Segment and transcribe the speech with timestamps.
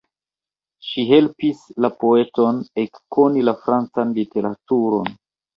[0.87, 5.17] Ŝi helpis la poeton ekkoni la francan literaturon.